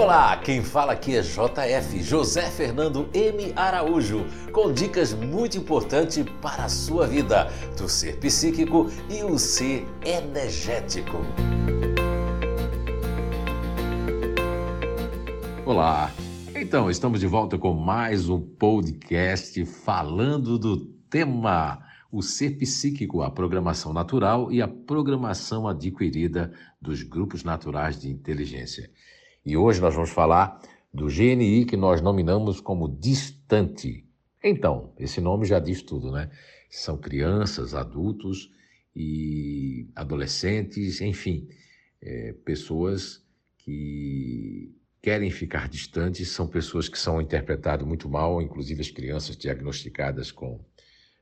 Olá, 0.00 0.34
quem 0.38 0.64
fala 0.64 0.94
aqui 0.94 1.14
é 1.14 1.20
JF, 1.20 2.02
José 2.02 2.50
Fernando 2.50 3.10
M. 3.12 3.52
Araújo, 3.54 4.24
com 4.50 4.72
dicas 4.72 5.12
muito 5.12 5.58
importantes 5.58 6.24
para 6.40 6.64
a 6.64 6.68
sua 6.70 7.06
vida, 7.06 7.50
do 7.76 7.86
ser 7.86 8.18
psíquico 8.18 8.86
e 9.10 9.22
o 9.22 9.38
ser 9.38 9.86
energético. 10.02 11.18
Olá, 15.66 16.10
então 16.56 16.90
estamos 16.90 17.20
de 17.20 17.26
volta 17.26 17.58
com 17.58 17.74
mais 17.74 18.30
um 18.30 18.40
podcast 18.40 19.66
falando 19.66 20.58
do 20.58 20.78
tema 21.10 21.86
o 22.10 22.22
ser 22.22 22.56
psíquico, 22.56 23.20
a 23.20 23.30
programação 23.30 23.92
natural 23.92 24.50
e 24.50 24.62
a 24.62 24.66
programação 24.66 25.68
adquirida 25.68 26.50
dos 26.80 27.02
grupos 27.02 27.44
naturais 27.44 28.00
de 28.00 28.08
inteligência. 28.08 28.90
E 29.44 29.56
hoje 29.56 29.80
nós 29.80 29.94
vamos 29.94 30.10
falar 30.10 30.60
do 30.92 31.06
GNI 31.06 31.64
que 31.64 31.76
nós 31.76 32.00
nominamos 32.00 32.60
como 32.60 32.88
distante. 32.88 34.04
Então, 34.42 34.92
esse 34.98 35.20
nome 35.20 35.46
já 35.46 35.58
diz 35.58 35.82
tudo, 35.82 36.10
né? 36.10 36.30
São 36.68 36.96
crianças, 36.96 37.74
adultos 37.74 38.50
e 38.94 39.88
adolescentes, 39.94 41.00
enfim, 41.00 41.48
é, 42.02 42.34
pessoas 42.44 43.24
que 43.58 44.74
querem 45.02 45.30
ficar 45.30 45.68
distantes, 45.68 46.28
são 46.28 46.46
pessoas 46.46 46.88
que 46.88 46.98
são 46.98 47.20
interpretadas 47.20 47.86
muito 47.86 48.08
mal, 48.08 48.42
inclusive 48.42 48.80
as 48.80 48.90
crianças 48.90 49.36
diagnosticadas 49.36 50.30
com 50.30 50.60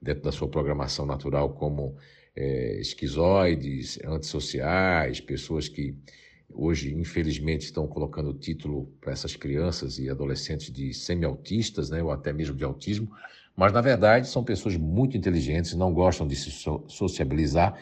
dentro 0.00 0.22
da 0.22 0.32
sua 0.32 0.48
programação 0.48 1.06
natural 1.06 1.54
como 1.54 1.96
é, 2.36 2.78
esquizoides, 2.80 3.98
antissociais, 4.04 5.20
pessoas 5.20 5.68
que 5.68 5.96
hoje, 6.52 6.94
infelizmente, 6.94 7.62
estão 7.62 7.86
colocando 7.86 8.30
o 8.30 8.34
título 8.34 8.86
para 9.00 9.12
essas 9.12 9.36
crianças 9.36 9.98
e 9.98 10.08
adolescentes 10.08 10.72
de 10.72 10.92
semi-autistas, 10.92 11.90
né, 11.90 12.02
ou 12.02 12.10
até 12.10 12.32
mesmo 12.32 12.56
de 12.56 12.64
autismo, 12.64 13.10
mas 13.56 13.72
na 13.72 13.80
verdade 13.80 14.28
são 14.28 14.42
pessoas 14.42 14.76
muito 14.76 15.16
inteligentes, 15.16 15.74
não 15.74 15.92
gostam 15.92 16.26
de 16.26 16.34
se 16.34 16.50
sociabilizar 16.88 17.78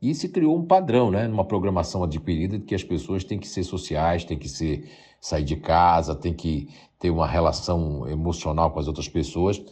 e 0.00 0.14
se 0.14 0.28
criou 0.28 0.56
um 0.56 0.64
padrão, 0.64 1.10
né, 1.10 1.26
numa 1.26 1.44
programação 1.44 2.04
adquirida 2.04 2.58
de 2.58 2.64
que 2.64 2.74
as 2.74 2.84
pessoas 2.84 3.24
têm 3.24 3.38
que 3.38 3.48
ser 3.48 3.64
sociais, 3.64 4.24
têm 4.24 4.38
que 4.38 4.48
ser 4.48 4.88
sair 5.20 5.44
de 5.44 5.56
casa, 5.56 6.14
têm 6.14 6.34
que 6.34 6.68
ter 6.98 7.10
uma 7.10 7.26
relação 7.26 8.08
emocional 8.08 8.70
com 8.70 8.78
as 8.78 8.86
outras 8.86 9.08
pessoas. 9.08 9.62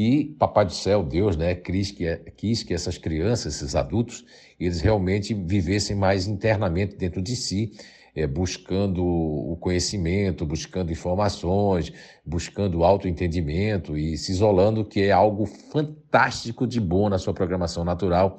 E 0.00 0.26
Papai 0.38 0.64
do 0.64 0.72
Céu, 0.72 1.02
Deus, 1.02 1.36
né, 1.36 1.56
quis 1.56 1.90
que, 1.90 2.06
quis 2.36 2.62
que 2.62 2.72
essas 2.72 2.96
crianças, 2.96 3.56
esses 3.56 3.74
adultos, 3.74 4.24
eles 4.60 4.80
realmente 4.80 5.34
vivessem 5.34 5.96
mais 5.96 6.28
internamente 6.28 6.94
dentro 6.94 7.20
de 7.20 7.34
si, 7.34 7.72
é, 8.14 8.24
buscando 8.24 9.04
o 9.04 9.56
conhecimento, 9.56 10.46
buscando 10.46 10.92
informações, 10.92 11.92
buscando 12.24 12.84
autoentendimento 12.84 13.98
e 13.98 14.16
se 14.16 14.30
isolando, 14.30 14.84
que 14.84 15.02
é 15.02 15.10
algo 15.10 15.46
fantástico 15.46 16.64
de 16.64 16.80
bom 16.80 17.08
na 17.08 17.18
sua 17.18 17.34
programação 17.34 17.84
natural 17.84 18.38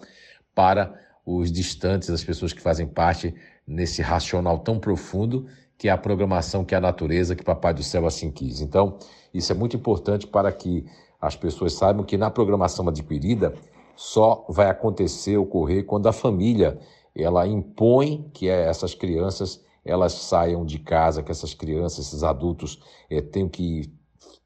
para 0.56 0.98
os 1.26 1.52
distantes, 1.52 2.10
as 2.10 2.24
pessoas 2.24 2.54
que 2.54 2.62
fazem 2.62 2.88
parte 2.88 3.36
nesse 3.68 4.02
racional 4.02 4.60
tão 4.60 4.80
profundo 4.80 5.46
que 5.78 5.90
é 5.90 5.92
a 5.92 5.98
programação, 5.98 6.64
que 6.64 6.74
é 6.74 6.78
a 6.78 6.82
natureza, 6.82 7.36
que 7.36 7.44
Papai 7.44 7.74
do 7.74 7.84
Céu 7.84 8.06
assim 8.06 8.32
quis. 8.32 8.62
Então, 8.62 8.98
isso 9.34 9.52
é 9.52 9.56
muito 9.56 9.76
importante 9.76 10.26
para 10.26 10.54
que 10.54 10.86
as 11.20 11.36
pessoas 11.36 11.74
saibam 11.74 12.04
que 12.04 12.18
na 12.18 12.30
programação 12.30 12.88
adquirida 12.88 13.54
só 13.96 14.46
vai 14.48 14.70
acontecer, 14.70 15.38
ocorrer 15.38 15.86
quando 15.86 16.08
a 16.08 16.14
família 16.14 16.80
ela 17.16 17.46
impõe 17.46 18.30
que 18.34 18.48
essas 18.48 18.94
crianças 18.94 19.64
elas 19.84 20.14
saiam 20.14 20.66
de 20.66 20.80
casa, 20.80 21.24
que 21.24 21.32
essas 21.32 21.54
crianças, 21.54 22.08
esses 22.08 22.24
adultos 22.24 22.80
é, 23.10 23.22
tenham 23.22 23.50
que 23.50 23.92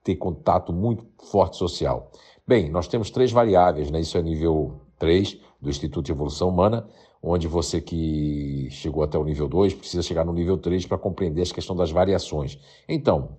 ter 0.03 0.15
contato 0.15 0.71
muito 0.71 1.05
forte 1.29 1.57
social. 1.57 2.11
Bem, 2.45 2.69
nós 2.69 2.87
temos 2.87 3.09
três 3.09 3.31
variáveis, 3.31 3.89
né? 3.89 3.99
Isso 3.99 4.17
é 4.17 4.21
nível 4.21 4.81
3 4.99 5.39
do 5.61 5.69
Instituto 5.69 6.05
de 6.05 6.11
Evolução 6.11 6.49
Humana, 6.49 6.87
onde 7.21 7.47
você 7.47 7.79
que 7.79 8.67
chegou 8.69 9.03
até 9.03 9.17
o 9.17 9.23
nível 9.23 9.47
2 9.47 9.73
precisa 9.73 10.03
chegar 10.03 10.25
no 10.25 10.33
nível 10.33 10.57
3 10.57 10.85
para 10.85 10.97
compreender 10.97 11.41
a 11.41 11.53
questão 11.53 11.75
das 11.75 11.89
variações. 11.91 12.59
Então, 12.87 13.37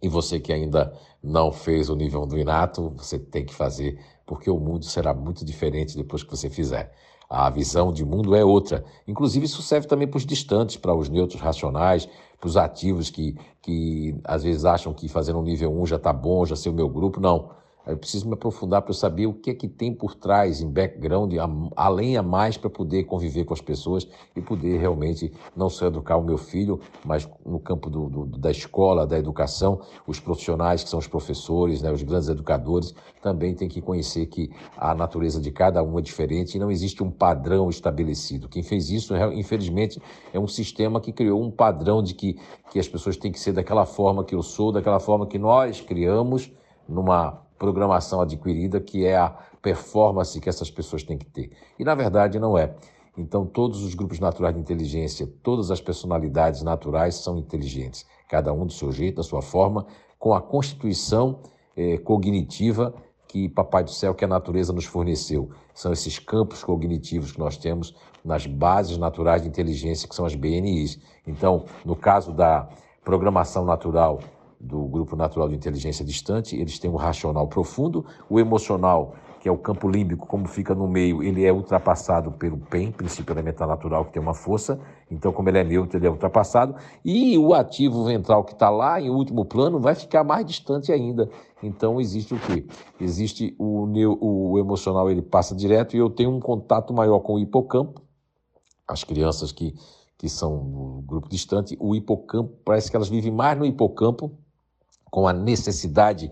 e 0.00 0.08
você 0.08 0.38
que 0.38 0.52
ainda 0.52 0.92
não 1.22 1.50
fez 1.52 1.88
o 1.88 1.96
nível 1.96 2.24
do 2.24 2.38
inato, 2.38 2.90
você 2.96 3.18
tem 3.18 3.44
que 3.44 3.54
fazer, 3.54 3.98
porque 4.24 4.50
o 4.50 4.58
mundo 4.58 4.84
será 4.84 5.12
muito 5.12 5.44
diferente 5.44 5.96
depois 5.96 6.22
que 6.22 6.30
você 6.30 6.48
fizer. 6.48 6.92
A 7.28 7.50
visão 7.50 7.92
de 7.92 8.04
mundo 8.04 8.34
é 8.34 8.44
outra. 8.44 8.84
Inclusive, 9.06 9.44
isso 9.44 9.60
serve 9.60 9.86
também 9.86 10.08
para 10.08 10.16
os 10.16 10.24
distantes, 10.24 10.76
para 10.76 10.94
os 10.94 11.10
neutros 11.10 11.40
racionais, 11.40 12.08
para 12.40 12.48
os 12.48 12.56
ativos 12.56 13.10
que, 13.10 13.36
que 13.60 14.18
às 14.24 14.44
vezes 14.44 14.64
acham 14.64 14.94
que 14.94 15.08
fazendo 15.08 15.38
um 15.38 15.42
nível 15.42 15.70
1 15.78 15.86
já 15.86 15.96
está 15.96 16.12
bom, 16.12 16.46
já 16.46 16.56
sei 16.56 16.72
o 16.72 16.74
meu 16.74 16.88
grupo. 16.88 17.20
Não. 17.20 17.50
Eu 17.88 17.96
preciso 17.96 18.26
me 18.26 18.34
aprofundar 18.34 18.82
para 18.82 18.90
eu 18.90 18.94
saber 18.94 19.26
o 19.26 19.32
que 19.32 19.50
é 19.50 19.54
que 19.54 19.66
tem 19.66 19.94
por 19.94 20.14
trás, 20.14 20.60
em 20.60 20.70
background, 20.70 21.32
além 21.74 22.18
a 22.18 22.22
mais, 22.22 22.58
para 22.58 22.68
poder 22.68 23.04
conviver 23.04 23.44
com 23.44 23.54
as 23.54 23.62
pessoas 23.62 24.06
e 24.36 24.42
poder 24.42 24.78
realmente 24.78 25.32
não 25.56 25.70
só 25.70 25.86
educar 25.86 26.18
o 26.18 26.22
meu 26.22 26.36
filho, 26.36 26.78
mas 27.04 27.26
no 27.46 27.58
campo 27.58 27.88
do, 27.88 28.08
do, 28.10 28.26
da 28.26 28.50
escola, 28.50 29.06
da 29.06 29.18
educação, 29.18 29.80
os 30.06 30.20
profissionais 30.20 30.84
que 30.84 30.90
são 30.90 30.98
os 30.98 31.06
professores, 31.06 31.80
né, 31.80 31.90
os 31.90 32.02
grandes 32.02 32.28
educadores, 32.28 32.94
também 33.22 33.54
têm 33.54 33.68
que 33.68 33.80
conhecer 33.80 34.26
que 34.26 34.50
a 34.76 34.94
natureza 34.94 35.40
de 35.40 35.50
cada 35.50 35.82
um 35.82 35.98
é 35.98 36.02
diferente 36.02 36.56
e 36.56 36.58
não 36.58 36.70
existe 36.70 37.02
um 37.02 37.10
padrão 37.10 37.70
estabelecido. 37.70 38.48
Quem 38.48 38.62
fez 38.62 38.90
isso, 38.90 39.14
infelizmente, 39.32 40.00
é 40.32 40.38
um 40.38 40.46
sistema 40.46 41.00
que 41.00 41.10
criou 41.10 41.42
um 41.42 41.50
padrão 41.50 42.02
de 42.02 42.14
que, 42.14 42.38
que 42.70 42.78
as 42.78 42.86
pessoas 42.86 43.16
têm 43.16 43.32
que 43.32 43.40
ser 43.40 43.52
daquela 43.52 43.86
forma 43.86 44.24
que 44.24 44.34
eu 44.34 44.42
sou, 44.42 44.72
daquela 44.72 45.00
forma 45.00 45.26
que 45.26 45.38
nós 45.38 45.80
criamos 45.80 46.52
numa 46.86 47.47
programação 47.58 48.20
adquirida, 48.20 48.80
que 48.80 49.04
é 49.04 49.16
a 49.16 49.30
performance 49.60 50.40
que 50.40 50.48
essas 50.48 50.70
pessoas 50.70 51.02
têm 51.02 51.18
que 51.18 51.26
ter. 51.26 51.50
E 51.78 51.84
na 51.84 51.94
verdade 51.94 52.38
não 52.38 52.56
é. 52.56 52.74
Então, 53.16 53.44
todos 53.44 53.82
os 53.82 53.94
grupos 53.94 54.20
naturais 54.20 54.54
de 54.54 54.60
inteligência, 54.60 55.28
todas 55.42 55.72
as 55.72 55.80
personalidades 55.80 56.62
naturais 56.62 57.16
são 57.16 57.36
inteligentes, 57.36 58.06
cada 58.28 58.52
um 58.52 58.64
do 58.64 58.72
seu 58.72 58.92
jeito, 58.92 59.16
da 59.16 59.24
sua 59.24 59.42
forma, 59.42 59.86
com 60.18 60.32
a 60.32 60.40
constituição 60.40 61.40
eh, 61.76 61.98
cognitiva 61.98 62.94
que 63.26 63.48
Papai 63.48 63.84
do 63.84 63.90
Céu, 63.90 64.14
que 64.14 64.24
a 64.24 64.28
natureza 64.28 64.72
nos 64.72 64.86
forneceu. 64.86 65.50
São 65.74 65.92
esses 65.92 66.18
campos 66.18 66.64
cognitivos 66.64 67.32
que 67.32 67.38
nós 67.38 67.56
temos 67.56 67.94
nas 68.24 68.46
bases 68.46 68.96
naturais 68.96 69.42
de 69.42 69.48
inteligência, 69.48 70.08
que 70.08 70.14
são 70.14 70.24
as 70.24 70.34
BNIs. 70.34 70.98
Então, 71.26 71.64
no 71.84 71.94
caso 71.94 72.32
da 72.32 72.68
programação 73.04 73.64
natural 73.64 74.20
do 74.60 74.84
Grupo 74.86 75.14
Natural 75.14 75.48
de 75.48 75.54
Inteligência 75.54 76.04
Distante, 76.04 76.56
eles 76.56 76.78
têm 76.78 76.90
um 76.90 76.96
racional 76.96 77.46
profundo, 77.46 78.04
o 78.28 78.40
emocional, 78.40 79.14
que 79.40 79.48
é 79.48 79.52
o 79.52 79.56
campo 79.56 79.88
límbico, 79.88 80.26
como 80.26 80.48
fica 80.48 80.74
no 80.74 80.88
meio, 80.88 81.22
ele 81.22 81.44
é 81.44 81.52
ultrapassado 81.52 82.32
pelo 82.32 82.58
PEN, 82.58 82.90
princípio 82.90 83.32
elementar 83.32 83.68
natural, 83.68 84.04
que 84.04 84.12
tem 84.12 84.20
uma 84.20 84.34
força, 84.34 84.80
então 85.08 85.32
como 85.32 85.48
ele 85.48 85.58
é 85.58 85.64
neutro, 85.64 85.96
ele 85.96 86.08
é 86.08 86.10
ultrapassado, 86.10 86.74
e 87.04 87.38
o 87.38 87.54
ativo 87.54 88.04
ventral, 88.04 88.42
que 88.42 88.52
está 88.52 88.68
lá 88.68 89.00
em 89.00 89.10
último 89.10 89.44
plano, 89.44 89.78
vai 89.78 89.94
ficar 89.94 90.24
mais 90.24 90.44
distante 90.44 90.90
ainda. 90.90 91.30
Então 91.62 92.00
existe 92.00 92.34
o 92.34 92.40
quê? 92.40 92.66
Existe 93.00 93.54
o, 93.58 93.86
o 94.20 94.58
emocional, 94.58 95.08
ele 95.08 95.22
passa 95.22 95.54
direto, 95.54 95.94
e 95.94 96.00
eu 96.00 96.10
tenho 96.10 96.30
um 96.30 96.40
contato 96.40 96.92
maior 96.92 97.20
com 97.20 97.34
o 97.34 97.38
hipocampo, 97.38 98.02
as 98.88 99.04
crianças 99.04 99.52
que 99.52 99.74
que 100.18 100.28
são 100.28 100.64
no 100.64 101.02
grupo 101.02 101.28
distante, 101.28 101.76
o 101.78 101.94
hipocampo, 101.94 102.52
parece 102.64 102.90
que 102.90 102.96
elas 102.96 103.08
vivem 103.08 103.30
mais 103.30 103.56
no 103.56 103.64
hipocampo 103.64 104.36
com 105.10 105.26
a 105.26 105.32
necessidade 105.32 106.30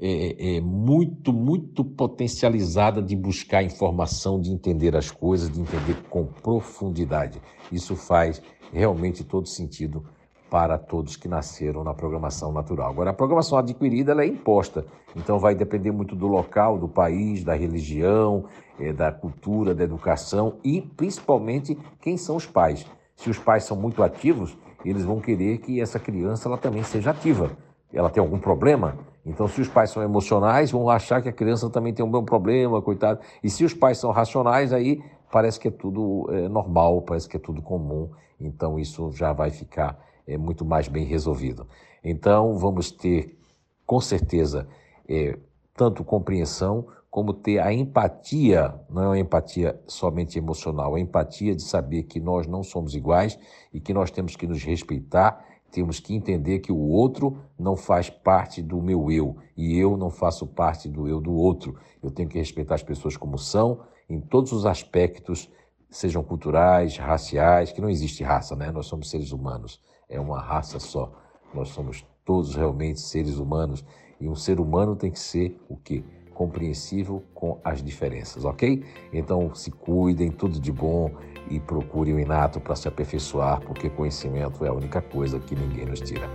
é, 0.00 0.56
é, 0.56 0.60
muito, 0.60 1.32
muito 1.32 1.84
potencializada 1.84 3.02
de 3.02 3.16
buscar 3.16 3.64
informação, 3.64 4.40
de 4.40 4.52
entender 4.52 4.96
as 4.96 5.10
coisas, 5.10 5.50
de 5.50 5.60
entender 5.60 5.96
com 6.08 6.24
profundidade. 6.24 7.40
Isso 7.72 7.96
faz 7.96 8.40
realmente 8.72 9.24
todo 9.24 9.48
sentido 9.48 10.04
para 10.48 10.78
todos 10.78 11.16
que 11.16 11.28
nasceram 11.28 11.82
na 11.82 11.92
programação 11.92 12.52
natural. 12.52 12.90
Agora, 12.90 13.10
a 13.10 13.14
programação 13.14 13.58
adquirida 13.58 14.12
ela 14.12 14.22
é 14.22 14.26
imposta, 14.26 14.86
então 15.16 15.38
vai 15.38 15.54
depender 15.54 15.90
muito 15.90 16.14
do 16.14 16.26
local, 16.26 16.78
do 16.78 16.88
país, 16.88 17.42
da 17.44 17.54
religião, 17.54 18.44
é, 18.78 18.92
da 18.92 19.10
cultura, 19.10 19.74
da 19.74 19.84
educação 19.84 20.54
e 20.64 20.80
principalmente 20.80 21.76
quem 22.00 22.16
são 22.16 22.36
os 22.36 22.46
pais. 22.46 22.86
Se 23.16 23.28
os 23.28 23.38
pais 23.38 23.64
são 23.64 23.76
muito 23.76 24.02
ativos, 24.02 24.56
eles 24.84 25.04
vão 25.04 25.20
querer 25.20 25.58
que 25.58 25.80
essa 25.80 25.98
criança 25.98 26.48
ela 26.48 26.56
também 26.56 26.84
seja 26.84 27.10
ativa 27.10 27.50
ela 27.92 28.10
tem 28.10 28.20
algum 28.20 28.38
problema. 28.38 28.98
Então, 29.24 29.46
se 29.46 29.60
os 29.60 29.68
pais 29.68 29.90
são 29.90 30.02
emocionais, 30.02 30.70
vão 30.70 30.88
achar 30.88 31.20
que 31.20 31.28
a 31.28 31.32
criança 31.32 31.68
também 31.68 31.92
tem 31.92 32.04
um 32.04 32.10
bom 32.10 32.24
problema, 32.24 32.80
coitado. 32.80 33.20
E 33.42 33.50
se 33.50 33.64
os 33.64 33.74
pais 33.74 33.98
são 33.98 34.10
racionais, 34.10 34.72
aí 34.72 35.02
parece 35.30 35.60
que 35.60 35.68
é 35.68 35.70
tudo 35.70 36.26
é, 36.30 36.48
normal, 36.48 37.02
parece 37.02 37.28
que 37.28 37.36
é 37.36 37.40
tudo 37.40 37.60
comum. 37.60 38.10
Então, 38.40 38.78
isso 38.78 39.12
já 39.12 39.32
vai 39.32 39.50
ficar 39.50 39.98
é, 40.26 40.38
muito 40.38 40.64
mais 40.64 40.88
bem 40.88 41.04
resolvido. 41.04 41.66
Então, 42.02 42.56
vamos 42.56 42.90
ter, 42.90 43.38
com 43.84 44.00
certeza, 44.00 44.66
é, 45.08 45.36
tanto 45.76 46.04
compreensão 46.04 46.86
como 47.10 47.32
ter 47.32 47.58
a 47.58 47.72
empatia, 47.72 48.74
não 48.88 49.02
é 49.02 49.06
uma 49.08 49.18
empatia 49.18 49.80
somente 49.86 50.38
emocional, 50.38 50.94
a 50.94 51.00
empatia 51.00 51.54
de 51.54 51.62
saber 51.62 52.02
que 52.04 52.20
nós 52.20 52.46
não 52.46 52.62
somos 52.62 52.94
iguais 52.94 53.38
e 53.72 53.80
que 53.80 53.94
nós 53.94 54.10
temos 54.10 54.36
que 54.36 54.46
nos 54.46 54.62
respeitar 54.62 55.42
Temos 55.70 56.00
que 56.00 56.14
entender 56.14 56.60
que 56.60 56.72
o 56.72 56.78
outro 56.78 57.38
não 57.58 57.76
faz 57.76 58.08
parte 58.08 58.62
do 58.62 58.80
meu 58.80 59.10
eu 59.10 59.36
e 59.56 59.76
eu 59.78 59.96
não 59.96 60.10
faço 60.10 60.46
parte 60.46 60.88
do 60.88 61.06
eu 61.06 61.20
do 61.20 61.32
outro. 61.32 61.76
Eu 62.02 62.10
tenho 62.10 62.28
que 62.28 62.38
respeitar 62.38 62.74
as 62.74 62.82
pessoas 62.82 63.16
como 63.16 63.36
são, 63.36 63.80
em 64.08 64.20
todos 64.20 64.52
os 64.52 64.64
aspectos, 64.64 65.50
sejam 65.90 66.22
culturais, 66.22 66.96
raciais, 66.96 67.72
que 67.72 67.80
não 67.80 67.90
existe 67.90 68.22
raça, 68.22 68.56
né? 68.56 68.70
Nós 68.70 68.86
somos 68.86 69.10
seres 69.10 69.32
humanos, 69.32 69.80
é 70.08 70.18
uma 70.18 70.40
raça 70.40 70.78
só. 70.78 71.12
Nós 71.52 71.68
somos 71.68 72.04
todos 72.24 72.54
realmente 72.54 73.00
seres 73.00 73.36
humanos 73.38 73.84
e 74.20 74.28
um 74.28 74.34
ser 74.34 74.60
humano 74.60 74.96
tem 74.96 75.10
que 75.10 75.20
ser 75.20 75.58
o 75.68 75.76
quê? 75.76 76.02
Compreensível 76.38 77.24
com 77.34 77.58
as 77.64 77.82
diferenças, 77.82 78.44
ok? 78.44 78.84
Então 79.12 79.52
se 79.56 79.72
cuidem, 79.72 80.30
tudo 80.30 80.60
de 80.60 80.70
bom 80.70 81.10
e 81.50 81.58
procurem 81.58 82.14
o 82.14 82.20
inato 82.20 82.60
para 82.60 82.76
se 82.76 82.86
aperfeiçoar, 82.86 83.60
porque 83.60 83.90
conhecimento 83.90 84.64
é 84.64 84.68
a 84.68 84.72
única 84.72 85.02
coisa 85.02 85.40
que 85.40 85.56
ninguém 85.56 85.84
nos 85.84 86.00
tira. 86.00 86.30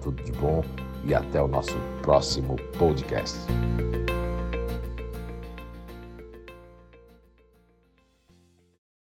Tudo 0.00 0.22
de 0.22 0.30
bom 0.30 0.62
e 1.04 1.12
até 1.12 1.42
o 1.42 1.48
nosso 1.48 1.76
próximo 2.00 2.54
podcast. 2.78 3.36